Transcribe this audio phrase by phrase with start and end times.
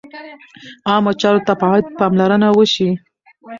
[0.89, 2.89] عامه چارو ته باید پاملرنه وشي.